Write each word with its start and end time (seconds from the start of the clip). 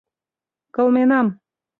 Кылменам. 0.77 1.27